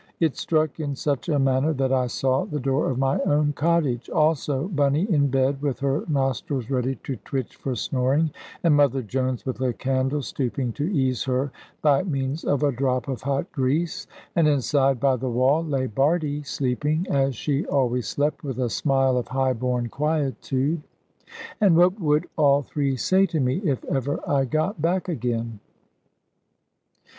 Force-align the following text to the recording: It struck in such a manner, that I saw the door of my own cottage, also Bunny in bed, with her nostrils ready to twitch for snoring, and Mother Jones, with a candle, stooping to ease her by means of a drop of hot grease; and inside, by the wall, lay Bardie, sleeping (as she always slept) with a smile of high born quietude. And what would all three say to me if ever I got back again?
It 0.19 0.35
struck 0.35 0.79
in 0.79 0.95
such 0.95 1.29
a 1.29 1.37
manner, 1.37 1.73
that 1.73 1.93
I 1.93 2.07
saw 2.07 2.45
the 2.45 2.59
door 2.59 2.89
of 2.89 2.97
my 2.97 3.19
own 3.19 3.53
cottage, 3.53 4.09
also 4.09 4.67
Bunny 4.69 5.03
in 5.13 5.27
bed, 5.27 5.61
with 5.61 5.79
her 5.81 6.05
nostrils 6.07 6.71
ready 6.71 6.95
to 7.03 7.17
twitch 7.17 7.55
for 7.55 7.75
snoring, 7.75 8.31
and 8.63 8.75
Mother 8.75 9.03
Jones, 9.03 9.45
with 9.45 9.61
a 9.61 9.73
candle, 9.73 10.23
stooping 10.23 10.71
to 10.73 10.91
ease 10.91 11.25
her 11.25 11.51
by 11.83 12.01
means 12.01 12.43
of 12.43 12.63
a 12.63 12.71
drop 12.71 13.07
of 13.07 13.21
hot 13.21 13.51
grease; 13.51 14.07
and 14.35 14.47
inside, 14.47 14.99
by 14.99 15.15
the 15.17 15.29
wall, 15.29 15.63
lay 15.63 15.85
Bardie, 15.85 16.41
sleeping 16.41 17.05
(as 17.11 17.35
she 17.35 17.63
always 17.67 18.07
slept) 18.07 18.43
with 18.43 18.57
a 18.57 18.71
smile 18.71 19.17
of 19.17 19.27
high 19.27 19.53
born 19.53 19.87
quietude. 19.87 20.81
And 21.61 21.77
what 21.77 21.99
would 21.99 22.25
all 22.39 22.63
three 22.63 22.95
say 22.95 23.27
to 23.27 23.39
me 23.39 23.57
if 23.57 23.85
ever 23.85 24.19
I 24.27 24.45
got 24.45 24.81
back 24.81 25.07
again? 25.07 25.59